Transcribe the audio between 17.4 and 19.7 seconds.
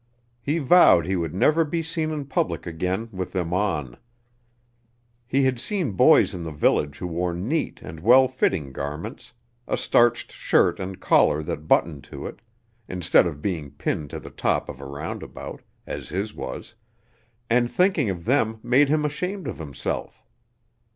and thinking of them made him ashamed of